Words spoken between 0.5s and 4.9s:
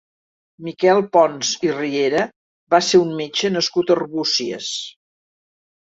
Miquel Pons i Riera va ser un metge nascut a Arbúcies.